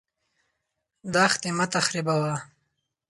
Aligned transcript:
دښتې 1.13 1.49
مه 1.57 1.65
تخریبوه. 1.75 2.33